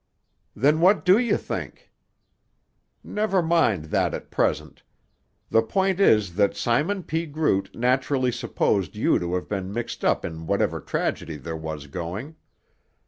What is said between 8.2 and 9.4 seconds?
supposed you to